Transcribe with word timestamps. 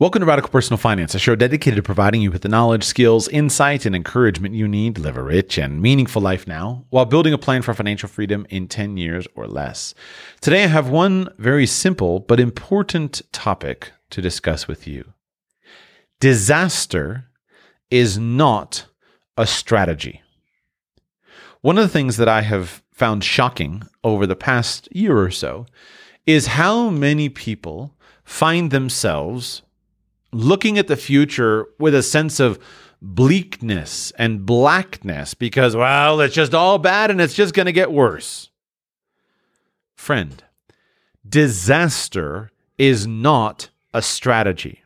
Welcome 0.00 0.20
to 0.20 0.26
Radical 0.26 0.48
Personal 0.48 0.78
Finance, 0.78 1.14
a 1.14 1.18
show 1.18 1.36
dedicated 1.36 1.76
to 1.76 1.82
providing 1.82 2.22
you 2.22 2.30
with 2.30 2.40
the 2.40 2.48
knowledge, 2.48 2.84
skills, 2.84 3.28
insight, 3.28 3.84
and 3.84 3.94
encouragement 3.94 4.54
you 4.54 4.66
need 4.66 4.96
to 4.96 5.02
live 5.02 5.18
a 5.18 5.22
rich 5.22 5.58
and 5.58 5.82
meaningful 5.82 6.22
life 6.22 6.46
now 6.46 6.86
while 6.88 7.04
building 7.04 7.34
a 7.34 7.38
plan 7.38 7.60
for 7.60 7.74
financial 7.74 8.08
freedom 8.08 8.46
in 8.48 8.66
10 8.66 8.96
years 8.96 9.28
or 9.34 9.46
less. 9.46 9.94
Today, 10.40 10.64
I 10.64 10.68
have 10.68 10.88
one 10.88 11.28
very 11.36 11.66
simple 11.66 12.18
but 12.18 12.40
important 12.40 13.20
topic 13.30 13.92
to 14.08 14.22
discuss 14.22 14.66
with 14.66 14.86
you. 14.86 15.12
Disaster 16.18 17.26
is 17.90 18.16
not 18.16 18.86
a 19.36 19.46
strategy. 19.46 20.22
One 21.60 21.76
of 21.76 21.84
the 21.84 21.92
things 21.92 22.16
that 22.16 22.26
I 22.26 22.40
have 22.40 22.82
found 22.90 23.22
shocking 23.22 23.82
over 24.02 24.26
the 24.26 24.34
past 24.34 24.88
year 24.96 25.18
or 25.18 25.30
so 25.30 25.66
is 26.24 26.46
how 26.46 26.88
many 26.88 27.28
people 27.28 27.98
find 28.24 28.70
themselves 28.70 29.60
looking 30.32 30.78
at 30.78 30.86
the 30.86 30.96
future 30.96 31.66
with 31.78 31.94
a 31.94 32.02
sense 32.02 32.40
of 32.40 32.58
bleakness 33.02 34.12
and 34.12 34.44
blackness 34.44 35.34
because, 35.34 35.74
well, 35.74 36.20
it's 36.20 36.34
just 36.34 36.54
all 36.54 36.78
bad 36.78 37.10
and 37.10 37.20
it's 37.20 37.34
just 37.34 37.54
going 37.54 37.66
to 37.66 37.72
get 37.72 37.92
worse. 37.92 38.50
Friend, 39.94 40.42
disaster 41.28 42.50
is 42.78 43.06
not 43.06 43.70
a 43.92 44.02
strategy. 44.02 44.82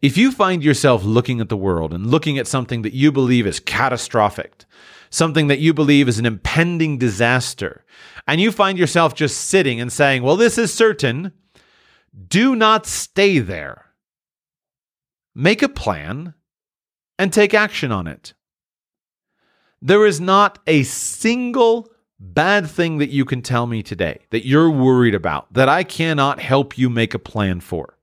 If 0.00 0.16
you 0.16 0.32
find 0.32 0.64
yourself 0.64 1.04
looking 1.04 1.40
at 1.40 1.48
the 1.48 1.56
world 1.56 1.92
and 1.92 2.06
looking 2.06 2.38
at 2.38 2.48
something 2.48 2.82
that 2.82 2.92
you 2.92 3.12
believe 3.12 3.46
is 3.46 3.60
catastrophic, 3.60 4.64
something 5.10 5.46
that 5.46 5.60
you 5.60 5.72
believe 5.72 6.08
is 6.08 6.18
an 6.18 6.26
impending 6.26 6.98
disaster, 6.98 7.84
and 8.26 8.40
you 8.40 8.50
find 8.50 8.78
yourself 8.78 9.14
just 9.14 9.38
sitting 9.48 9.80
and 9.80 9.92
saying, 9.92 10.22
well, 10.22 10.36
this 10.36 10.58
is 10.58 10.74
certain, 10.74 11.32
do 12.28 12.56
not 12.56 12.84
stay 12.86 13.38
there 13.38 13.91
make 15.34 15.62
a 15.62 15.68
plan, 15.68 16.34
and 17.18 17.32
take 17.32 17.54
action 17.54 17.92
on 17.92 18.06
it. 18.06 18.34
There 19.80 20.06
is 20.06 20.20
not 20.20 20.58
a 20.66 20.82
single 20.82 21.88
bad 22.18 22.68
thing 22.68 22.98
that 22.98 23.10
you 23.10 23.24
can 23.24 23.42
tell 23.42 23.66
me 23.66 23.82
today 23.82 24.20
that 24.30 24.46
you're 24.46 24.70
worried 24.70 25.14
about 25.14 25.52
that 25.52 25.68
I 25.68 25.82
cannot 25.82 26.40
help 26.40 26.78
you 26.78 26.88
make 26.88 27.14
a 27.14 27.18
plan 27.18 27.60
for. 27.60 27.98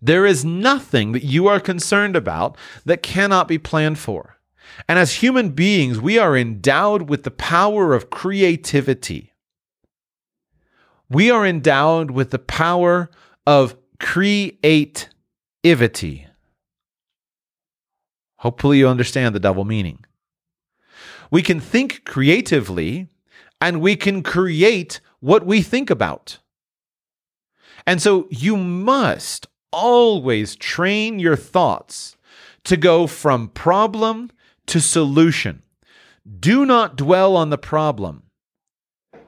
There 0.00 0.26
is 0.26 0.44
nothing 0.44 1.12
that 1.12 1.24
you 1.24 1.46
are 1.46 1.60
concerned 1.60 2.14
about 2.14 2.56
that 2.84 3.02
cannot 3.02 3.48
be 3.48 3.58
planned 3.58 3.98
for. 3.98 4.38
And 4.88 4.98
as 4.98 5.14
human 5.14 5.50
beings, 5.50 6.00
we 6.00 6.18
are 6.18 6.36
endowed 6.36 7.08
with 7.08 7.22
the 7.22 7.30
power 7.30 7.94
of 7.94 8.10
creativity. 8.10 9.32
We 11.08 11.30
are 11.30 11.46
endowed 11.46 12.10
with 12.10 12.30
the 12.30 12.38
power 12.38 13.10
of 13.46 13.76
create 13.98 15.08
ivity. 15.64 16.26
Hopefully, 18.38 18.78
you 18.78 18.88
understand 18.88 19.34
the 19.34 19.40
double 19.40 19.64
meaning. 19.64 20.04
We 21.30 21.42
can 21.42 21.58
think 21.58 22.04
creatively 22.04 23.08
and 23.60 23.80
we 23.80 23.96
can 23.96 24.22
create 24.22 25.00
what 25.20 25.46
we 25.46 25.62
think 25.62 25.88
about. 25.88 26.38
And 27.86 28.00
so 28.00 28.28
you 28.30 28.56
must 28.56 29.46
always 29.72 30.54
train 30.56 31.18
your 31.18 31.36
thoughts 31.36 32.16
to 32.64 32.76
go 32.76 33.06
from 33.06 33.48
problem 33.48 34.30
to 34.66 34.80
solution. 34.80 35.62
Do 36.40 36.64
not 36.64 36.96
dwell 36.96 37.36
on 37.36 37.50
the 37.50 37.58
problem. 37.58 38.24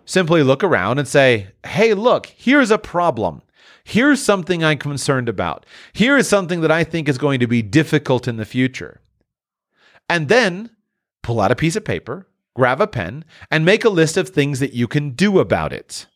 Simply 0.05 0.43
look 0.43 0.63
around 0.63 0.99
and 0.99 1.09
say, 1.09 1.49
hey, 1.65 1.95
look, 1.95 2.27
here's 2.27 2.71
a 2.71 2.79
problem. 2.79 3.43
Here's 3.89 4.21
something 4.21 4.65
I'm 4.65 4.79
concerned 4.79 5.29
about. 5.29 5.65
Here 5.93 6.17
is 6.19 6.29
something 6.29 6.61
that 6.63 6.73
I 6.73 6.83
think 6.83 7.09
is 7.09 7.19
going 7.19 7.39
to 7.39 7.47
be 7.47 7.63
difficult 7.63 8.27
in 8.27 8.37
the 8.37 8.45
future. 8.45 9.01
And 10.09 10.29
then 10.29 10.71
pull 11.23 11.41
out 11.41 11.53
a 11.53 11.57
piece 11.57 11.77
of 11.77 11.85
paper, 11.85 12.27
grab 12.57 12.81
a 12.81 12.89
pen, 12.89 13.25
and 13.49 13.65
make 13.65 13.85
a 13.85 13.89
list 13.89 14.17
of 14.17 14.29
things 14.29 14.59
that 14.59 14.73
you 14.73 14.89
can 14.89 15.11
do 15.11 15.39
about 15.39 15.73
it. 15.73 16.07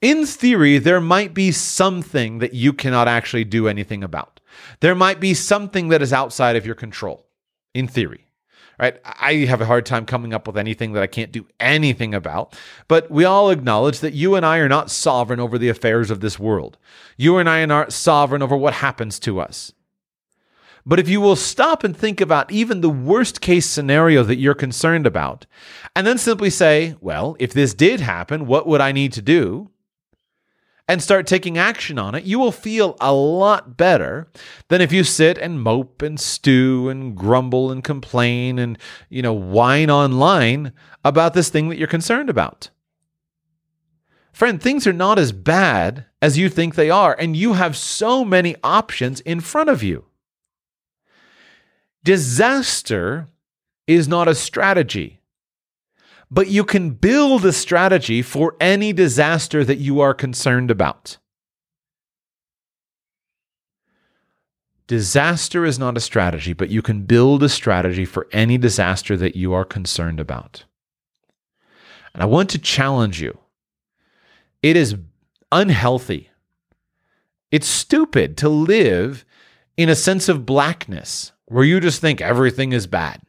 In 0.00 0.26
theory, 0.26 0.78
there 0.78 1.00
might 1.00 1.34
be 1.34 1.52
something 1.52 2.40
that 2.40 2.52
you 2.52 2.72
cannot 2.72 3.06
actually 3.06 3.44
do 3.44 3.68
anything 3.68 4.02
about. 4.02 4.40
There 4.80 4.96
might 4.96 5.20
be 5.20 5.34
something 5.34 5.86
that 5.90 6.02
is 6.02 6.12
outside 6.12 6.56
of 6.56 6.66
your 6.66 6.74
control, 6.74 7.28
in 7.74 7.86
theory 7.86 8.25
right? 8.78 8.98
I 9.04 9.46
have 9.48 9.60
a 9.60 9.66
hard 9.66 9.86
time 9.86 10.06
coming 10.06 10.34
up 10.34 10.46
with 10.46 10.56
anything 10.56 10.92
that 10.92 11.02
I 11.02 11.06
can't 11.06 11.32
do 11.32 11.46
anything 11.60 12.14
about. 12.14 12.56
But 12.88 13.10
we 13.10 13.24
all 13.24 13.50
acknowledge 13.50 14.00
that 14.00 14.14
you 14.14 14.34
and 14.34 14.44
I 14.44 14.58
are 14.58 14.68
not 14.68 14.90
sovereign 14.90 15.40
over 15.40 15.58
the 15.58 15.68
affairs 15.68 16.10
of 16.10 16.20
this 16.20 16.38
world. 16.38 16.78
You 17.16 17.38
and 17.38 17.48
I 17.48 17.60
are 17.60 17.66
not 17.66 17.92
sovereign 17.92 18.42
over 18.42 18.56
what 18.56 18.74
happens 18.74 19.18
to 19.20 19.40
us. 19.40 19.72
But 20.88 21.00
if 21.00 21.08
you 21.08 21.20
will 21.20 21.34
stop 21.34 21.82
and 21.82 21.96
think 21.96 22.20
about 22.20 22.52
even 22.52 22.80
the 22.80 22.88
worst 22.88 23.40
case 23.40 23.66
scenario 23.66 24.22
that 24.22 24.36
you're 24.36 24.54
concerned 24.54 25.04
about, 25.04 25.44
and 25.96 26.06
then 26.06 26.16
simply 26.16 26.48
say, 26.48 26.94
well, 27.00 27.34
if 27.40 27.52
this 27.52 27.74
did 27.74 27.98
happen, 28.00 28.46
what 28.46 28.68
would 28.68 28.80
I 28.80 28.92
need 28.92 29.12
to 29.14 29.22
do? 29.22 29.70
And 30.88 31.02
start 31.02 31.26
taking 31.26 31.58
action 31.58 31.98
on 31.98 32.14
it, 32.14 32.24
you 32.24 32.38
will 32.38 32.52
feel 32.52 32.96
a 33.00 33.12
lot 33.12 33.76
better 33.76 34.28
than 34.68 34.80
if 34.80 34.92
you 34.92 35.02
sit 35.02 35.36
and 35.36 35.60
mope 35.60 36.00
and 36.00 36.20
stew 36.20 36.88
and 36.88 37.16
grumble 37.16 37.72
and 37.72 37.82
complain 37.82 38.58
and, 38.58 38.78
you 39.08 39.20
know, 39.20 39.32
whine 39.32 39.90
online 39.90 40.72
about 41.04 41.34
this 41.34 41.48
thing 41.48 41.68
that 41.68 41.78
you're 41.78 41.88
concerned 41.88 42.30
about. 42.30 42.70
Friend, 44.32 44.60
things 44.60 44.86
are 44.86 44.92
not 44.92 45.18
as 45.18 45.32
bad 45.32 46.04
as 46.20 46.36
you 46.38 46.48
think 46.48 46.74
they 46.74 46.90
are, 46.90 47.16
and 47.18 47.34
you 47.34 47.54
have 47.54 47.76
so 47.76 48.24
many 48.24 48.54
options 48.62 49.20
in 49.20 49.40
front 49.40 49.70
of 49.70 49.82
you. 49.82 50.04
Disaster 52.04 53.28
is 53.86 54.06
not 54.06 54.28
a 54.28 54.34
strategy 54.34 55.15
but 56.30 56.48
you 56.48 56.64
can 56.64 56.90
build 56.90 57.44
a 57.44 57.52
strategy 57.52 58.22
for 58.22 58.56
any 58.60 58.92
disaster 58.92 59.64
that 59.64 59.78
you 59.78 60.00
are 60.00 60.14
concerned 60.14 60.70
about. 60.70 61.18
Disaster 64.86 65.64
is 65.64 65.78
not 65.78 65.96
a 65.96 66.00
strategy, 66.00 66.52
but 66.52 66.70
you 66.70 66.80
can 66.80 67.02
build 67.02 67.42
a 67.42 67.48
strategy 67.48 68.04
for 68.04 68.28
any 68.32 68.56
disaster 68.56 69.16
that 69.16 69.34
you 69.34 69.52
are 69.52 69.64
concerned 69.64 70.20
about. 70.20 70.64
And 72.14 72.22
I 72.22 72.26
want 72.26 72.50
to 72.50 72.58
challenge 72.58 73.20
you. 73.20 73.38
It 74.62 74.76
is 74.76 74.96
unhealthy. 75.50 76.30
It's 77.50 77.66
stupid 77.66 78.36
to 78.38 78.48
live 78.48 79.24
in 79.76 79.88
a 79.88 79.94
sense 79.94 80.28
of 80.28 80.46
blackness 80.46 81.32
where 81.46 81.64
you 81.64 81.80
just 81.80 82.00
think 82.00 82.20
everything 82.20 82.72
is 82.72 82.86
bad. 82.86 83.20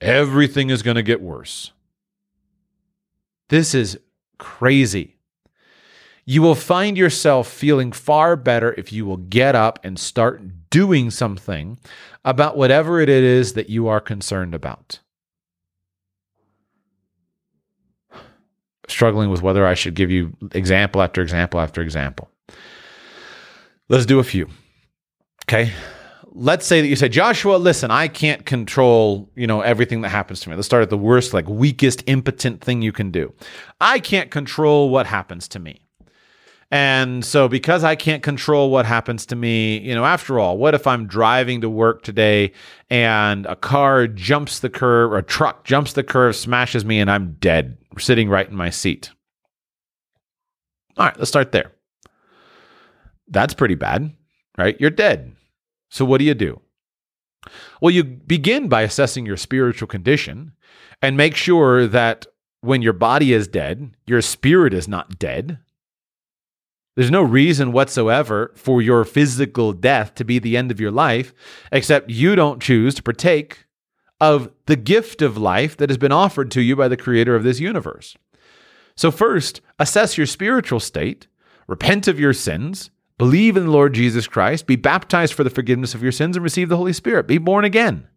Everything 0.00 0.70
is 0.70 0.82
going 0.82 0.96
to 0.96 1.02
get 1.02 1.20
worse. 1.20 1.72
This 3.54 3.72
is 3.72 4.00
crazy. 4.36 5.14
You 6.24 6.42
will 6.42 6.56
find 6.56 6.98
yourself 6.98 7.46
feeling 7.46 7.92
far 7.92 8.34
better 8.34 8.74
if 8.76 8.92
you 8.92 9.06
will 9.06 9.18
get 9.18 9.54
up 9.54 9.78
and 9.84 9.96
start 9.96 10.42
doing 10.70 11.12
something 11.12 11.78
about 12.24 12.56
whatever 12.56 12.98
it 12.98 13.08
is 13.08 13.52
that 13.52 13.70
you 13.70 13.86
are 13.86 14.00
concerned 14.00 14.56
about. 14.56 14.98
Struggling 18.88 19.30
with 19.30 19.40
whether 19.40 19.64
I 19.64 19.74
should 19.74 19.94
give 19.94 20.10
you 20.10 20.36
example 20.50 21.00
after 21.00 21.22
example 21.22 21.60
after 21.60 21.80
example. 21.80 22.28
Let's 23.88 24.04
do 24.04 24.18
a 24.18 24.24
few. 24.24 24.48
Okay 25.44 25.72
let's 26.34 26.66
say 26.66 26.80
that 26.80 26.88
you 26.88 26.96
say, 26.96 27.08
Joshua, 27.08 27.56
listen, 27.56 27.90
I 27.90 28.08
can't 28.08 28.44
control, 28.44 29.30
you 29.36 29.46
know, 29.46 29.60
everything 29.60 30.00
that 30.00 30.08
happens 30.08 30.40
to 30.40 30.50
me. 30.50 30.56
Let's 30.56 30.66
start 30.66 30.82
at 30.82 30.90
the 30.90 30.98
worst, 30.98 31.32
like 31.32 31.48
weakest, 31.48 32.02
impotent 32.06 32.60
thing 32.60 32.82
you 32.82 32.92
can 32.92 33.10
do. 33.10 33.32
I 33.80 34.00
can't 34.00 34.30
control 34.30 34.90
what 34.90 35.06
happens 35.06 35.48
to 35.48 35.58
me. 35.58 35.80
And 36.70 37.24
so, 37.24 37.46
because 37.46 37.84
I 37.84 37.94
can't 37.94 38.22
control 38.22 38.70
what 38.70 38.84
happens 38.84 39.26
to 39.26 39.36
me, 39.36 39.78
you 39.78 39.94
know, 39.94 40.04
after 40.04 40.40
all, 40.40 40.58
what 40.58 40.74
if 40.74 40.88
I'm 40.88 41.06
driving 41.06 41.60
to 41.60 41.70
work 41.70 42.02
today 42.02 42.52
and 42.90 43.46
a 43.46 43.54
car 43.54 44.08
jumps 44.08 44.58
the 44.58 44.70
curve 44.70 45.12
or 45.12 45.18
a 45.18 45.22
truck 45.22 45.64
jumps 45.64 45.92
the 45.92 46.02
curve, 46.02 46.34
smashes 46.34 46.84
me, 46.84 46.98
and 46.98 47.10
I'm 47.10 47.36
dead, 47.38 47.76
sitting 47.96 48.28
right 48.28 48.48
in 48.48 48.56
my 48.56 48.70
seat? 48.70 49.10
All 50.96 51.06
right, 51.06 51.16
let's 51.16 51.28
start 51.28 51.52
there. 51.52 51.70
That's 53.28 53.54
pretty 53.54 53.76
bad, 53.76 54.12
right? 54.58 54.76
You're 54.80 54.90
dead. 54.90 55.36
So 55.94 56.04
what 56.04 56.18
do 56.18 56.24
you 56.24 56.34
do? 56.34 56.60
Well, 57.80 57.92
you 57.92 58.02
begin 58.02 58.68
by 58.68 58.82
assessing 58.82 59.26
your 59.26 59.36
spiritual 59.36 59.86
condition 59.86 60.50
and 61.00 61.16
make 61.16 61.36
sure 61.36 61.86
that 61.86 62.26
when 62.62 62.82
your 62.82 62.92
body 62.92 63.32
is 63.32 63.46
dead, 63.46 63.94
your 64.04 64.20
spirit 64.20 64.74
is 64.74 64.88
not 64.88 65.20
dead. 65.20 65.58
There's 66.96 67.12
no 67.12 67.22
reason 67.22 67.70
whatsoever 67.70 68.50
for 68.56 68.82
your 68.82 69.04
physical 69.04 69.72
death 69.72 70.16
to 70.16 70.24
be 70.24 70.40
the 70.40 70.56
end 70.56 70.72
of 70.72 70.80
your 70.80 70.90
life, 70.90 71.32
except 71.70 72.10
you 72.10 72.34
don't 72.34 72.60
choose 72.60 72.96
to 72.96 73.02
partake 73.02 73.66
of 74.20 74.50
the 74.66 74.76
gift 74.76 75.22
of 75.22 75.38
life 75.38 75.76
that 75.76 75.90
has 75.90 75.98
been 75.98 76.10
offered 76.10 76.50
to 76.52 76.60
you 76.60 76.74
by 76.74 76.88
the 76.88 76.96
creator 76.96 77.36
of 77.36 77.44
this 77.44 77.60
universe. 77.60 78.16
So, 78.96 79.12
first, 79.12 79.60
assess 79.78 80.18
your 80.18 80.26
spiritual 80.26 80.80
state, 80.80 81.28
repent 81.68 82.08
of 82.08 82.18
your 82.18 82.32
sins, 82.32 82.90
believe 83.18 83.56
in 83.56 83.66
the 83.66 83.70
Lord 83.70 83.94
Jesus 83.94 84.26
Christ, 84.26 84.66
be 84.66 84.76
baptized 84.76 85.34
for 85.34 85.44
the 85.44 85.50
forgiveness 85.50 85.94
of 85.94 86.02
your 86.02 86.12
sins, 86.12 86.36
and 86.36 86.42
receive 86.42 86.68
the 86.68 86.76
Holy 86.76 86.92
Spirit. 86.92 87.26
Be 87.26 87.38
born 87.38 87.64
again. 87.64 88.08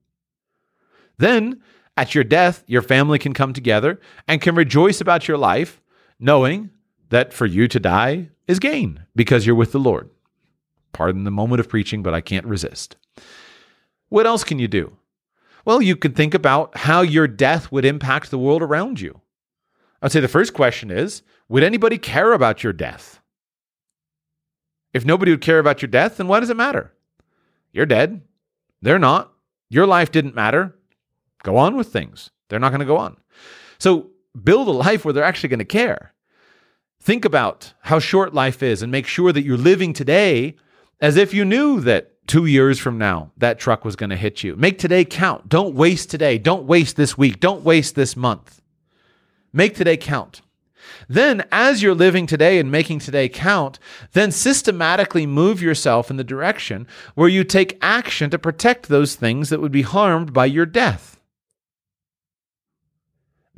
Then, 1.18 1.62
at 1.96 2.14
your 2.14 2.24
death, 2.24 2.64
your 2.68 2.82
family 2.82 3.20
can 3.20 3.34
come 3.34 3.54
together 3.54 4.00
and 4.28 4.42
can 4.42 4.56
rejoice 4.56 5.02
about 5.02 5.28
your 5.28 5.38
life, 5.38 5.82
knowing 6.20 6.70
that 7.10 7.34
for 7.34 7.46
you 7.46 7.68
to 7.68 7.80
die 7.80 8.30
is 8.48 8.60
gain 8.60 9.04
because 9.16 9.46
you're 9.46 9.56
with 9.56 9.72
the 9.72 9.80
Lord. 9.80 10.10
Pardon 10.94 11.24
the 11.24 11.32
moment 11.32 11.60
of 11.60 11.70
preaching, 11.70 12.04
but 12.04 12.14
I 12.14 12.22
can't 12.22 12.46
resist. 12.46 12.96
What 14.10 14.26
else 14.26 14.44
can 14.44 14.60
you 14.60 14.68
do? 14.68 14.98
Well, 15.66 15.82
you 15.82 15.96
could 15.96 16.16
think 16.16 16.34
about 16.34 16.78
how 16.78 17.02
your 17.02 17.28
death 17.28 17.72
would 17.72 17.84
impact 17.84 18.32
the 18.32 18.38
world 18.40 18.62
around 18.62 19.02
you. 19.02 19.22
I'd 20.02 20.12
say 20.12 20.20
the 20.20 20.28
first 20.28 20.54
question 20.54 20.90
is 20.92 21.24
Would 21.50 21.64
anybody 21.64 21.98
care 21.98 22.34
about 22.34 22.64
your 22.64 22.74
death? 22.74 23.20
If 24.94 25.06
nobody 25.06 25.32
would 25.32 25.42
care 25.42 25.60
about 25.60 25.82
your 25.82 25.90
death, 25.90 26.18
then 26.18 26.28
why 26.28 26.40
does 26.40 26.50
it 26.50 26.58
matter? 26.58 26.94
You're 27.72 27.86
dead. 27.86 28.22
They're 28.82 29.00
not. 29.00 29.32
Your 29.70 29.86
life 29.86 30.12
didn't 30.12 30.36
matter. 30.36 30.76
Go 31.44 31.58
on 31.58 31.76
with 31.76 31.88
things. 31.88 32.30
They're 32.50 32.60
not 32.60 32.70
going 32.70 32.80
to 32.80 32.86
go 32.86 32.98
on. 32.98 33.18
So 33.80 34.12
build 34.42 34.68
a 34.68 34.72
life 34.72 35.04
where 35.04 35.14
they're 35.14 35.24
actually 35.24 35.50
going 35.50 35.60
to 35.60 35.66
care. 35.66 36.14
Think 37.02 37.26
about 37.26 37.74
how 37.82 38.00
short 38.00 38.34
life 38.34 38.64
is 38.64 38.82
and 38.82 38.92
make 38.92 39.08
sure 39.08 39.32
that 39.32 39.44
you're 39.44 39.58
living 39.58 39.94
today 39.94 40.56
as 41.00 41.16
if 41.16 41.34
you 41.34 41.46
knew 41.46 41.80
that 41.82 42.14
two 42.28 42.46
years 42.46 42.80
from 42.80 42.98
now 42.98 43.32
that 43.38 43.60
truck 43.60 43.86
was 43.86 43.96
going 43.96 44.10
to 44.10 44.16
hit 44.16 44.44
you. 44.44 44.56
Make 44.56 44.80
today 44.80 45.06
count. 45.06 45.48
Don't 45.48 45.76
waste 45.76 46.10
today. 46.10 46.38
Don't 46.38 46.66
waste 46.66 46.96
this 46.96 47.18
week. 47.18 47.40
Don't 47.40 47.64
waste 47.64 47.96
this 47.96 48.16
month. 48.16 48.62
Make 49.54 49.76
today 49.76 49.98
count. 49.98 50.42
Then, 51.08 51.46
as 51.52 51.82
you're 51.82 51.96
living 51.96 52.28
today 52.28 52.60
and 52.60 52.72
making 52.72 53.00
today 53.00 53.30
count, 53.30 53.80
then 54.14 54.32
systematically 54.32 55.26
move 55.26 55.62
yourself 55.62 56.10
in 56.10 56.18
the 56.18 56.24
direction 56.24 56.88
where 57.16 57.30
you 57.30 57.44
take 57.44 57.78
action 57.82 58.30
to 58.30 58.40
protect 58.40 58.88
those 58.88 59.16
things 59.16 59.50
that 59.50 59.62
would 59.62 59.72
be 59.72 59.82
harmed 59.82 60.34
by 60.34 60.46
your 60.46 60.66
death. 60.66 61.20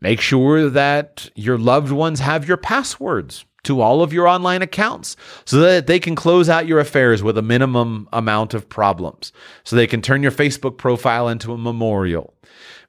Make 0.01 0.21
sure 0.21 0.69
that 0.69 1.29
your 1.35 1.57
loved 1.57 1.91
ones 1.91 2.21
have 2.21 2.47
your 2.47 2.57
passwords 2.57 3.45
to 3.63 3.81
all 3.81 4.01
of 4.01 4.13
your 4.13 4.27
online 4.27 4.61
accounts 4.61 5.17
so 5.45 5.59
that 5.59 5.87
they 5.87 5.99
can 5.99 6.15
close 6.15 6.47
out 6.49 6.67
your 6.67 6.79
affairs 6.79 7.21
with 7.21 7.37
a 7.37 7.41
minimum 7.41 8.07
amount 8.13 8.53
of 8.53 8.69
problems. 8.69 9.33
So 9.63 9.75
they 9.75 9.87
can 9.87 10.01
turn 10.01 10.23
your 10.23 10.31
Facebook 10.31 10.77
profile 10.77 11.27
into 11.27 11.51
a 11.51 11.57
memorial. 11.57 12.33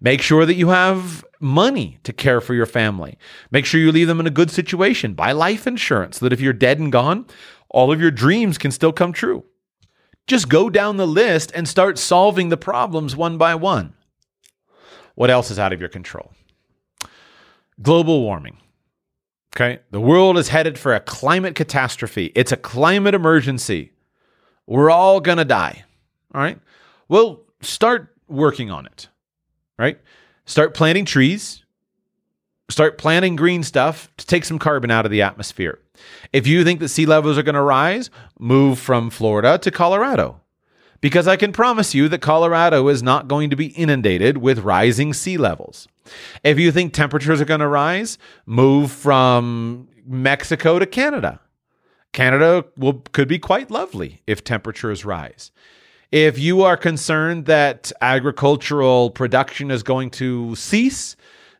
Make 0.00 0.22
sure 0.22 0.46
that 0.46 0.54
you 0.54 0.69
have 0.69 1.25
money 1.40 1.98
to 2.04 2.12
care 2.12 2.40
for 2.40 2.54
your 2.54 2.66
family. 2.66 3.19
Make 3.50 3.64
sure 3.64 3.81
you 3.81 3.90
leave 3.90 4.06
them 4.06 4.20
in 4.20 4.26
a 4.26 4.31
good 4.31 4.50
situation. 4.50 5.14
Buy 5.14 5.32
life 5.32 5.66
insurance 5.66 6.19
so 6.19 6.26
that 6.26 6.32
if 6.32 6.40
you're 6.40 6.52
dead 6.52 6.78
and 6.78 6.92
gone, 6.92 7.26
all 7.69 7.90
of 7.92 8.00
your 8.00 8.10
dreams 8.10 8.58
can 8.58 8.70
still 8.70 8.92
come 8.92 9.12
true. 9.12 9.44
Just 10.26 10.48
go 10.48 10.70
down 10.70 10.96
the 10.96 11.06
list 11.06 11.50
and 11.54 11.66
start 11.66 11.98
solving 11.98 12.50
the 12.50 12.56
problems 12.56 13.16
one 13.16 13.38
by 13.38 13.54
one. 13.54 13.94
What 15.14 15.31
else 15.31 15.50
is 15.50 15.58
out 15.58 15.72
of 15.72 15.81
your 15.81 15.88
control? 15.88 16.32
global 17.82 18.22
warming. 18.22 18.58
Okay. 19.54 19.81
The 19.90 20.00
world 20.00 20.38
is 20.38 20.48
headed 20.48 20.78
for 20.78 20.94
a 20.94 21.00
climate 21.00 21.54
catastrophe. 21.54 22.32
It's 22.34 22.52
a 22.52 22.56
climate 22.56 23.14
emergency. 23.14 23.93
We're 24.66 24.90
all 24.90 25.20
going 25.20 25.38
to 25.38 25.44
die. 25.44 25.84
All 26.34 26.40
right. 26.40 26.60
Well, 27.08 27.40
start 27.60 28.14
working 28.28 28.70
on 28.70 28.86
it. 28.86 29.08
Right. 29.78 29.98
Start 30.50 30.75
planting 30.75 31.05
trees. 31.05 31.64
Start 32.69 32.99
planting 32.99 33.37
green 33.37 33.62
stuff 33.62 34.11
to 34.17 34.26
take 34.26 34.44
some 34.44 34.58
carbon 34.58 34.91
out 34.91 35.05
of 35.05 35.12
the 35.12 35.23
atmosphere. 35.23 35.79
If 36.32 36.49
you 36.49 36.64
think 36.64 36.81
that 36.81 36.88
sea 36.88 37.06
levels 37.06 37.38
are 37.38 37.44
going 37.44 37.55
to 37.55 37.62
rise, 37.62 38.11
move 38.37 38.81
from 38.81 39.11
Florida 39.11 39.58
to 39.58 39.70
Colorado. 39.70 40.41
Because 41.00 41.29
I 41.29 41.37
can 41.37 41.52
promise 41.52 41.94
you 41.94 42.08
that 42.08 42.20
Colorado 42.20 42.88
is 42.88 43.00
not 43.00 43.29
going 43.29 43.50
to 43.50 43.56
be 43.56 43.67
inundated 43.67 44.38
with 44.38 44.58
rising 44.58 45.12
sea 45.12 45.37
levels. 45.37 45.87
If 46.43 46.58
you 46.58 46.73
think 46.73 46.94
temperatures 46.94 47.41
are 47.41 47.44
going 47.44 47.61
to 47.61 47.69
rise, 47.69 48.19
move 48.44 48.91
from 48.91 49.88
Mexico 50.05 50.81
to 50.81 50.87
Canada. 50.87 51.38
Canada 52.12 52.64
will 52.76 53.05
could 53.12 53.29
be 53.29 53.38
quite 53.38 53.70
lovely 53.70 54.20
if 54.26 54.43
temperatures 54.43 55.05
rise. 55.05 55.53
If 56.12 56.40
you 56.40 56.62
are 56.62 56.76
concerned 56.76 57.46
that 57.46 57.92
agricultural 58.00 59.10
production 59.10 59.70
is 59.70 59.84
going 59.84 60.10
to 60.10 60.56
cease, 60.56 61.14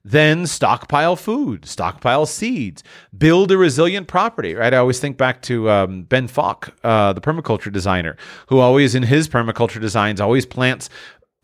then 0.05 0.44
stockpile 0.47 1.14
food, 1.14 1.67
stockpile 1.67 2.26
seeds, 2.26 2.82
build 3.17 3.52
a 3.52 3.56
resilient 3.56 4.08
property. 4.08 4.56
Right? 4.56 4.75
I 4.75 4.79
always 4.79 4.99
think 4.99 5.17
back 5.17 5.41
to 5.43 5.70
um, 5.70 6.02
Ben 6.02 6.26
Falk, 6.26 6.75
uh, 6.82 7.12
the 7.12 7.20
permaculture 7.20 7.73
designer, 7.73 8.17
who 8.49 8.58
always 8.58 8.97
in 8.97 9.05
his 9.05 9.29
permaculture 9.29 9.81
designs 9.81 10.20
always 10.20 10.47
plants 10.47 10.91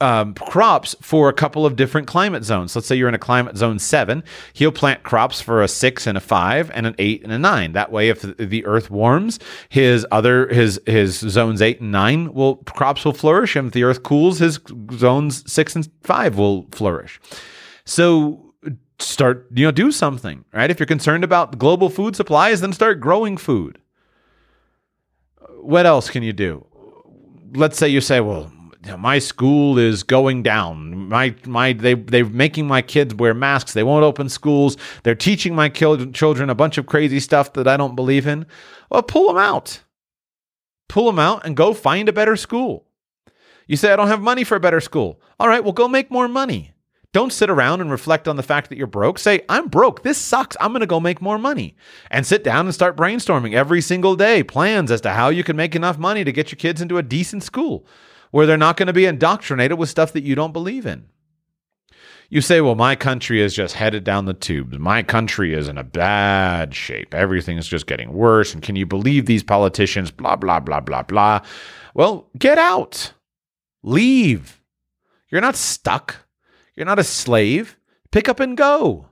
um, 0.01 0.35
crops 0.35 0.95
for 1.01 1.29
a 1.29 1.33
couple 1.33 1.65
of 1.65 1.77
different 1.77 2.07
climate 2.07 2.45
zones. 2.45 2.75
Let's 2.77 2.87
say 2.87 2.97
you're 2.97 3.09
in 3.09 3.15
a 3.15 3.19
climate 3.19 3.57
zone 3.57 3.79
seven, 3.79 4.23
he'll 4.53 4.73
plant 4.73 5.03
crops 5.03 5.41
for 5.41 5.63
a 5.63 5.69
six 5.69 6.07
and 6.07 6.19
a 6.19 6.21
five 6.21 6.71
and 6.75 6.87
an 6.87 6.95
eight 6.99 7.23
and 7.23 7.33
a 7.33 7.39
nine. 7.39 7.73
That 7.73 7.91
way, 7.91 8.09
if 8.09 8.23
the 8.23 8.67
earth 8.67 8.91
warms, 8.91 9.39
his 9.69 10.07
other 10.11 10.49
his 10.49 10.81
his 10.87 11.19
zones 11.19 11.63
eight 11.63 11.81
and 11.81 11.93
nine 11.93 12.33
will 12.35 12.57
crops 12.57 13.05
will 13.05 13.15
flourish, 13.15 13.57
and 13.57 13.69
if 13.69 13.73
the 13.73 13.85
earth 13.85 14.03
cools, 14.03 14.39
his 14.39 14.61
zones 14.93 15.51
six 15.51 15.75
and 15.75 15.89
five 16.03 16.37
will 16.37 16.67
flourish. 16.73 17.21
So 17.85 18.43
start 18.99 19.47
you 19.55 19.65
know 19.65 19.71
do 19.71 19.93
something 19.93 20.45
right. 20.53 20.71
If 20.71 20.79
you're 20.79 20.87
concerned 20.87 21.25
about 21.25 21.59
global 21.59 21.89
food 21.89 22.17
supplies, 22.17 22.61
then 22.61 22.73
start 22.73 23.01
growing 23.01 23.37
food. 23.39 23.79
What 25.61 25.87
else 25.87 26.11
can 26.11 26.23
you 26.23 26.33
do? 26.33 26.67
Let's 27.55 27.79
say 27.79 27.89
you 27.89 28.01
say, 28.01 28.21
well, 28.21 28.53
my 28.97 29.19
school 29.19 29.79
is 29.79 30.03
going 30.03 30.43
down. 30.43 31.09
My 31.09 31.35
my 31.45 31.73
they 31.73 31.95
they're 31.95 32.25
making 32.25 32.67
my 32.67 32.83
kids 32.83 33.15
wear 33.15 33.35
masks. 33.35 33.73
They 33.73 33.83
won't 33.83 34.05
open 34.05 34.29
schools. 34.29 34.77
They're 35.03 35.15
teaching 35.15 35.55
my 35.55 35.69
children 35.69 36.51
a 36.51 36.55
bunch 36.55 36.79
of 36.79 36.87
crazy 36.87 37.21
stuff 37.21 37.53
that 37.55 37.67
I 37.67 37.77
don't 37.77 37.97
believe 37.97 38.27
in. 38.27 38.47
Well, 38.91 39.03
pull 39.03 39.29
them 39.29 39.39
out. 39.39 39.81
Pull 40.89 41.07
them 41.07 41.19
out 41.19 41.45
and 41.45 41.57
go 41.57 41.75
find 41.75 42.09
a 42.09 42.13
better 42.13 42.37
school. 42.37 42.87
You 43.67 43.77
say 43.77 43.93
I 43.93 43.97
don't 43.97 44.09
have 44.09 44.23
money 44.23 44.45
for 44.45 44.57
a 44.57 44.61
better 44.61 44.81
school. 44.81 45.21
All 45.41 45.49
right, 45.49 45.65
well 45.65 45.73
go 45.73 45.89
make 45.89 46.11
more 46.11 46.29
money. 46.29 46.73
Don't 47.13 47.33
sit 47.33 47.49
around 47.49 47.81
and 47.81 47.91
reflect 47.91 48.29
on 48.29 48.37
the 48.37 48.43
fact 48.43 48.69
that 48.69 48.77
you're 48.77 48.87
broke. 48.87 49.19
Say, 49.19 49.41
I'm 49.49 49.69
broke. 49.69 50.03
This 50.03 50.19
sucks. 50.19 50.55
I'm 50.61 50.73
going 50.73 50.81
to 50.81 50.87
go 50.87 51.01
make 51.01 51.23
more 51.23 51.39
money. 51.39 51.75
And 52.11 52.27
sit 52.27 52.45
down 52.45 52.67
and 52.67 52.75
start 52.75 52.95
brainstorming 52.95 53.55
every 53.55 53.81
single 53.81 54.17
day 54.17 54.43
plans 54.43 54.91
as 54.91 55.01
to 55.01 55.11
how 55.13 55.31
you 55.31 55.43
can 55.43 55.57
make 55.57 55.75
enough 55.75 55.97
money 55.97 56.25
to 56.25 56.33
get 56.33 56.53
your 56.53 56.59
kids 56.59 56.83
into 56.83 56.99
a 56.99 57.03
decent 57.03 57.43
school 57.43 57.87
where 58.37 58.45
they're 58.45 58.59
not 58.59 58.77
going 58.77 58.87
to 58.87 58.93
be 58.93 59.07
indoctrinated 59.07 59.79
with 59.79 59.89
stuff 59.89 60.13
that 60.13 60.23
you 60.23 60.35
don't 60.35 60.53
believe 60.53 60.85
in. 60.85 61.07
You 62.29 62.43
say, 62.43 62.61
well, 62.61 62.75
my 62.75 62.95
country 62.95 63.41
is 63.41 63.55
just 63.55 63.73
headed 63.73 64.05
down 64.05 64.27
the 64.27 64.35
tubes. 64.35 64.79
My 64.79 65.03
country 65.03 65.55
is 65.55 65.69
in 65.69 65.79
a 65.79 65.83
bad 65.83 66.75
shape. 66.75 67.15
Everything 67.15 67.57
is 67.57 67.67
just 67.67 67.87
getting 67.87 68.13
worse. 68.13 68.53
And 68.53 68.63
can 68.63 68.77
you 68.77 68.85
believe 68.85 69.25
these 69.25 69.43
politicians? 69.43 70.11
Blah, 70.11 70.37
blah, 70.37 70.61
blah, 70.61 70.81
blah, 70.81 71.03
blah. 71.03 71.41
Well, 71.95 72.29
get 72.37 72.59
out. 72.59 73.15
Leave. 73.83 74.61
You're 75.31 75.41
not 75.41 75.57
stuck. 75.57 76.17
You're 76.75 76.85
not 76.85 76.99
a 76.99 77.05
slave. 77.05 77.79
Pick 78.11 78.29
up 78.29 78.39
and 78.39 78.55
go. 78.55 79.07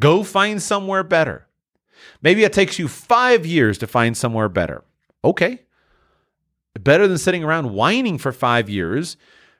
Go 0.00 0.22
find 0.22 0.62
somewhere 0.62 1.04
better. 1.04 1.46
Maybe 2.22 2.42
it 2.42 2.54
takes 2.54 2.78
you 2.78 2.88
five 2.88 3.44
years 3.44 3.76
to 3.76 3.86
find 3.86 4.16
somewhere 4.16 4.48
better. 4.48 4.82
Okay. 5.22 5.63
Better 6.78 7.06
than 7.08 7.18
sitting 7.18 7.44
around 7.44 7.72
whining 7.72 8.18
for 8.18 8.32
five 8.32 8.68
years, 8.68 9.16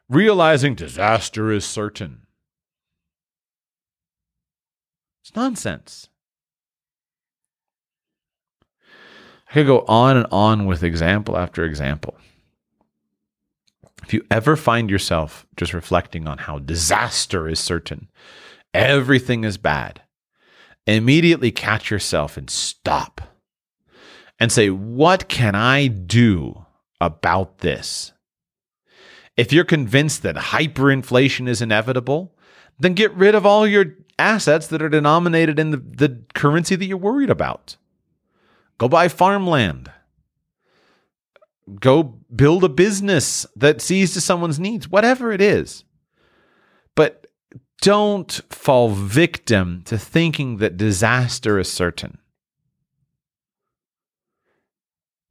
realizing 0.08 0.74
disaster 0.74 1.50
is 1.52 1.64
certain. 1.64 2.22
It's 5.22 5.34
nonsense. 5.34 6.08
I 9.48 9.54
could 9.54 9.66
go 9.66 9.84
on 9.86 10.16
and 10.16 10.26
on 10.32 10.66
with 10.66 10.82
example 10.82 11.38
after 11.38 11.64
example. 11.64 12.16
If 14.02 14.12
you 14.12 14.26
ever 14.30 14.56
find 14.56 14.90
yourself 14.90 15.46
just 15.56 15.72
reflecting 15.72 16.26
on 16.26 16.38
how 16.38 16.58
disaster 16.58 17.48
is 17.48 17.58
certain, 17.58 18.10
everything 18.74 19.44
is 19.44 19.56
bad, 19.56 20.02
immediately 20.86 21.50
catch 21.50 21.90
yourself 21.90 22.36
and 22.36 22.50
stop 22.50 23.22
and 24.38 24.52
say, 24.52 24.68
what 24.68 25.28
can 25.28 25.54
I 25.54 25.86
do 25.86 26.63
about 27.04 27.58
this? 27.58 28.12
If 29.36 29.52
you're 29.52 29.64
convinced 29.64 30.22
that 30.22 30.36
hyperinflation 30.36 31.48
is 31.48 31.60
inevitable, 31.60 32.34
then 32.78 32.94
get 32.94 33.12
rid 33.14 33.34
of 33.34 33.44
all 33.44 33.66
your 33.66 33.86
assets 34.18 34.68
that 34.68 34.82
are 34.82 34.88
denominated 34.88 35.58
in 35.58 35.70
the, 35.70 35.76
the 35.76 36.22
currency 36.34 36.76
that 36.76 36.84
you're 36.84 36.96
worried 36.96 37.30
about. 37.30 37.76
Go 38.78 38.88
buy 38.88 39.08
farmland. 39.08 39.90
Go 41.80 42.02
build 42.34 42.62
a 42.64 42.68
business 42.68 43.46
that 43.56 43.80
sees 43.80 44.12
to 44.14 44.20
someone's 44.20 44.60
needs, 44.60 44.88
whatever 44.88 45.32
it 45.32 45.40
is. 45.40 45.84
But 46.94 47.26
don't 47.80 48.40
fall 48.50 48.90
victim 48.90 49.82
to 49.86 49.98
thinking 49.98 50.58
that 50.58 50.76
disaster 50.76 51.58
is 51.58 51.70
certain. 51.70 52.18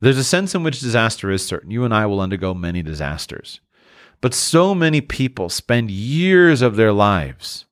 There's 0.03 0.17
a 0.17 0.23
sense 0.25 0.53
in 0.53 0.63
which 0.63 0.81
disaster 0.81 1.31
is 1.31 1.45
certain. 1.45 1.71
You 1.71 1.85
and 1.85 1.93
I 1.93 2.05
will 2.07 2.19
undergo 2.19 2.53
many 2.53 2.83
disasters. 2.83 3.61
But 4.19 4.33
so 4.33 4.75
many 4.75 4.99
people 4.99 5.47
spend 5.47 5.89
years 5.89 6.61
of 6.61 6.75
their 6.75 6.91
lives 6.91 7.63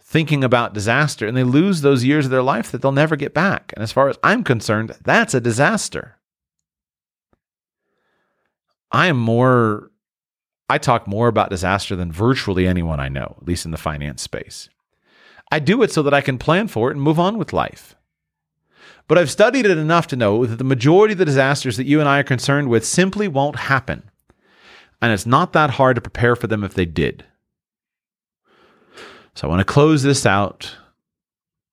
thinking 0.00 0.44
about 0.44 0.72
disaster 0.72 1.26
and 1.26 1.36
they 1.36 1.42
lose 1.42 1.80
those 1.80 2.04
years 2.04 2.26
of 2.26 2.30
their 2.30 2.44
life 2.44 2.70
that 2.70 2.80
they'll 2.80 2.92
never 2.92 3.16
get 3.16 3.34
back. 3.34 3.72
And 3.74 3.82
as 3.82 3.90
far 3.90 4.08
as 4.08 4.16
I'm 4.22 4.44
concerned, 4.44 4.94
that's 5.02 5.34
a 5.34 5.40
disaster. 5.40 6.14
I 8.92 9.08
am 9.08 9.16
more, 9.16 9.90
I 10.70 10.78
talk 10.78 11.08
more 11.08 11.26
about 11.26 11.50
disaster 11.50 11.96
than 11.96 12.12
virtually 12.12 12.68
anyone 12.68 13.00
I 13.00 13.08
know, 13.08 13.34
at 13.40 13.48
least 13.48 13.64
in 13.64 13.72
the 13.72 13.78
finance 13.78 14.22
space. 14.22 14.68
I 15.50 15.58
do 15.58 15.82
it 15.82 15.90
so 15.90 16.04
that 16.04 16.14
I 16.14 16.20
can 16.20 16.38
plan 16.38 16.68
for 16.68 16.88
it 16.88 16.94
and 16.94 17.02
move 17.02 17.18
on 17.18 17.36
with 17.36 17.52
life. 17.52 17.95
But 19.08 19.18
I've 19.18 19.30
studied 19.30 19.66
it 19.66 19.78
enough 19.78 20.06
to 20.08 20.16
know 20.16 20.46
that 20.46 20.56
the 20.56 20.64
majority 20.64 21.12
of 21.12 21.18
the 21.18 21.24
disasters 21.24 21.76
that 21.76 21.86
you 21.86 22.00
and 22.00 22.08
I 22.08 22.20
are 22.20 22.24
concerned 22.24 22.68
with 22.68 22.84
simply 22.84 23.28
won't 23.28 23.56
happen 23.56 24.10
and 25.00 25.12
it's 25.12 25.26
not 25.26 25.52
that 25.52 25.70
hard 25.70 25.96
to 25.96 26.00
prepare 26.00 26.36
for 26.36 26.46
them 26.46 26.64
if 26.64 26.74
they 26.74 26.86
did. 26.86 27.24
So 29.34 29.46
I 29.46 29.50
want 29.50 29.60
to 29.60 29.72
close 29.72 30.02
this 30.02 30.24
out 30.24 30.76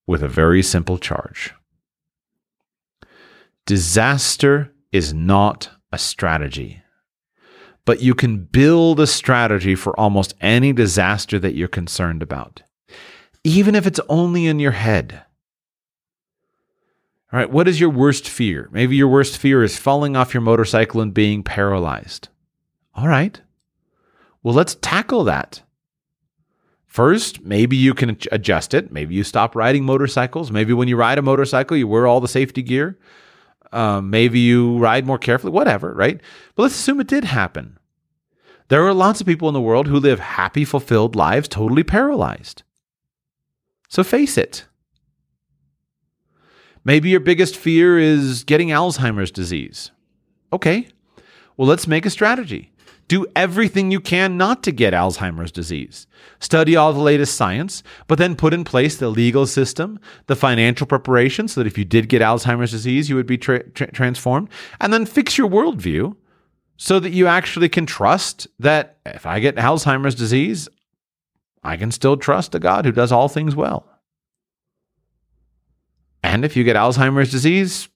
with 0.06 0.22
a 0.22 0.28
very 0.28 0.62
simple 0.62 0.98
charge. 0.98 1.54
Disaster 3.66 4.74
is 4.92 5.14
not 5.14 5.70
a 5.92 5.98
strategy, 5.98 6.82
but 7.86 8.02
you 8.02 8.14
can 8.14 8.44
build 8.44 9.00
a 9.00 9.08
strategy 9.08 9.76
for 9.76 9.98
almost 9.98 10.34
any 10.42 10.74
disaster 10.74 11.40
that 11.40 11.56
you're 11.56 11.70
concerned 11.70 12.22
about, 12.22 12.62
even 13.46 13.76
if 13.76 13.88
it's 13.88 14.02
only 14.10 14.46
in 14.46 14.60
your 14.60 14.72
head. 14.72 15.24
All 17.34 17.40
right, 17.40 17.50
what 17.50 17.68
is 17.68 17.80
your 17.80 17.90
worst 17.90 18.30
fear? 18.30 18.70
Maybe 18.72 18.96
your 18.96 19.08
worst 19.08 19.40
fear 19.40 19.64
is 19.64 19.76
falling 19.76 20.16
off 20.16 20.36
your 20.36 20.42
motorcycle 20.42 21.02
and 21.02 21.12
being 21.12 21.42
paralyzed. 21.42 22.30
All 22.94 23.08
right. 23.08 23.42
Well, 24.44 24.54
let's 24.54 24.76
tackle 24.76 25.24
that. 25.24 25.64
First, 26.86 27.42
maybe 27.42 27.76
you 27.76 27.96
can 27.96 28.20
adjust 28.32 28.76
it. 28.76 28.92
Maybe 28.92 29.16
you 29.16 29.24
stop 29.24 29.56
riding 29.56 29.84
motorcycles. 29.84 30.52
Maybe 30.52 30.74
when 30.74 30.88
you 30.88 30.96
ride 30.96 31.18
a 31.18 31.24
motorcycle, 31.24 31.76
you 31.76 31.88
wear 31.88 32.06
all 32.06 32.22
the 32.22 32.28
safety 32.28 32.62
gear. 32.62 33.00
Um, 33.72 34.12
maybe 34.12 34.40
you 34.40 34.78
ride 34.78 35.08
more 35.08 35.18
carefully, 35.18 35.54
whatever, 35.54 35.92
right? 35.92 36.22
But 36.54 36.62
let's 36.62 36.76
assume 36.76 37.00
it 37.00 37.08
did 37.08 37.24
happen. 37.24 37.80
There 38.68 38.86
are 38.86 38.94
lots 38.94 39.22
of 39.22 39.28
people 39.28 39.48
in 39.48 39.56
the 39.56 39.62
world 39.62 39.88
who 39.88 40.00
live 40.00 40.20
happy, 40.20 40.66
fulfilled 40.66 41.16
lives, 41.16 41.48
totally 41.48 41.84
paralyzed. 41.84 42.62
So 43.90 44.04
face 44.04 44.38
it. 44.38 44.66
Maybe 46.86 47.10
your 47.10 47.20
biggest 47.20 47.56
fear 47.56 47.98
is 47.98 48.44
getting 48.44 48.70
Alzheimer's 48.70 49.32
disease. 49.32 49.92
Okay, 50.52 50.88
well, 51.58 51.68
let's 51.68 51.88
make 51.88 52.06
a 52.06 52.10
strategy. 52.10 52.72
Do 53.08 53.26
everything 53.36 53.92
you 53.92 54.00
can 54.00 54.38
not 54.38 54.64
to 54.64 54.72
get 54.72 54.94
Alzheimer's 54.94 55.52
disease. 55.52 56.08
Study 56.40 56.76
all 56.76 56.94
the 56.94 57.00
latest 57.00 57.36
science, 57.36 57.84
but 58.08 58.18
then 58.18 58.36
put 58.36 58.54
in 58.54 58.64
place 58.64 58.98
the 58.98 59.10
legal 59.10 59.46
system, 59.46 60.00
the 60.28 60.36
financial 60.36 60.88
preparation 60.88 61.48
so 61.48 61.60
that 61.60 61.68
if 61.68 61.78
you 61.78 61.86
did 61.86 62.08
get 62.08 62.22
Alzheimer's 62.22 62.72
disease, 62.72 63.10
you 63.10 63.16
would 63.16 63.28
be 63.28 63.38
tra- 63.38 63.70
tra- 63.72 63.92
transformed. 63.92 64.50
And 64.80 64.94
then 64.94 65.06
fix 65.06 65.38
your 65.38 65.50
worldview 65.50 66.16
so 66.78 67.00
that 67.00 67.12
you 67.12 67.28
actually 67.28 67.70
can 67.70 67.86
trust 67.86 68.48
that 68.60 68.98
if 69.06 69.26
I 69.26 69.40
get 69.40 69.58
Alzheimer's 69.58 70.16
disease, 70.16 70.70
I 71.64 71.78
can 71.78 71.92
still 71.92 72.18
trust 72.18 72.56
a 72.56 72.60
God 72.60 72.86
who 72.86 72.92
does 72.92 73.12
all 73.12 73.30
things 73.30 73.56
well. 73.56 73.86
And 76.24 76.46
if 76.46 76.56
you 76.56 76.64
get 76.64 76.76
Alzheimer's 76.76 77.30
disease, 77.30 77.90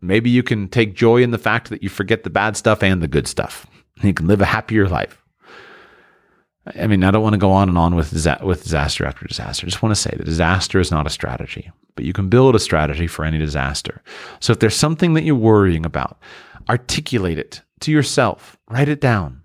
maybe 0.00 0.30
you 0.30 0.42
can 0.42 0.68
take 0.68 0.94
joy 0.94 1.22
in 1.22 1.32
the 1.32 1.38
fact 1.38 1.68
that 1.70 1.82
you 1.82 1.88
forget 1.88 2.22
the 2.22 2.30
bad 2.30 2.56
stuff 2.56 2.82
and 2.82 3.02
the 3.02 3.08
good 3.08 3.26
stuff. 3.26 3.66
You 4.02 4.14
can 4.14 4.26
live 4.26 4.40
a 4.40 4.46
happier 4.46 4.88
life. 4.88 5.22
I 6.76 6.86
mean, 6.86 7.02
I 7.02 7.10
don't 7.10 7.22
want 7.22 7.34
to 7.34 7.38
go 7.38 7.50
on 7.50 7.68
and 7.68 7.76
on 7.76 7.96
with, 7.96 8.10
disa- 8.10 8.40
with 8.42 8.62
disaster 8.62 9.04
after 9.04 9.26
disaster. 9.26 9.66
I 9.66 9.70
just 9.70 9.82
want 9.82 9.94
to 9.94 10.00
say 10.00 10.14
that 10.16 10.24
disaster 10.24 10.78
is 10.78 10.92
not 10.92 11.06
a 11.06 11.10
strategy, 11.10 11.70
but 11.96 12.04
you 12.04 12.12
can 12.12 12.28
build 12.28 12.54
a 12.54 12.60
strategy 12.60 13.08
for 13.08 13.24
any 13.24 13.38
disaster. 13.38 14.00
So 14.38 14.52
if 14.52 14.60
there's 14.60 14.76
something 14.76 15.14
that 15.14 15.24
you're 15.24 15.34
worrying 15.34 15.84
about, 15.84 16.18
articulate 16.68 17.38
it 17.38 17.62
to 17.80 17.90
yourself, 17.90 18.56
write 18.70 18.88
it 18.88 19.00
down. 19.00 19.42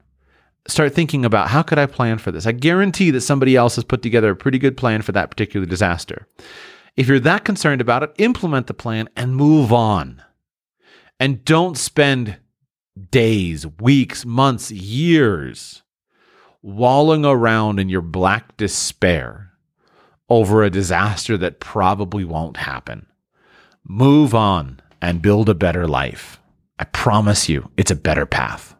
Start 0.67 0.94
thinking 0.94 1.25
about 1.25 1.48
how 1.48 1.63
could 1.63 1.79
I 1.79 1.88
plan 1.88 2.20
for 2.20 2.32
this? 2.32 2.46
I 2.46 2.51
guarantee 2.51 3.10
that 3.12 3.22
somebody 3.22 3.56
else 3.56 3.75
has 3.75 3.84
put 3.84 4.03
together 4.03 4.29
a 4.32 4.36
pretty 4.36 4.60
good 4.60 4.77
plan 4.77 5.01
for 5.01 5.13
that 5.13 5.32
particular 5.32 5.65
disaster. 5.65 6.27
If 6.98 7.08
you're 7.08 7.20
that 7.20 7.46
concerned 7.46 7.80
about 7.80 8.01
it, 8.01 8.13
implement 8.18 8.66
the 8.66 8.74
plan 8.74 9.08
and 9.16 9.36
move 9.36 9.72
on. 9.72 10.24
And 11.20 11.46
don't 11.46 11.77
spend 11.77 12.38
days, 13.12 13.68
weeks, 13.80 14.25
months, 14.25 14.72
years 14.72 15.84
walling 16.63 17.24
around 17.24 17.80
in 17.80 17.88
your 17.88 18.01
black 18.01 18.58
despair 18.58 19.51
over 20.27 20.63
a 20.63 20.70
disaster 20.72 21.38
that 21.38 21.60
probably 21.60 22.25
won't 22.25 22.58
happen. 22.58 23.06
Move 23.84 24.34
on 24.34 24.80
and 25.01 25.22
build 25.22 25.48
a 25.50 25.54
better 25.54 25.88
life. 25.88 26.39
I 26.80 26.86
promise 26.86 27.48
you, 27.48 27.72
it's 27.77 27.92
a 27.92 27.96
better 27.96 28.25
path. 28.25 28.75